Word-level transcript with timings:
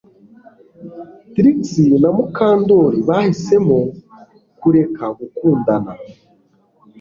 Trix 1.33 1.61
na 2.01 2.09
Mukandoli 2.15 2.97
bahisemo 3.07 3.79
kureka 4.59 5.05
gukundana 5.17 5.93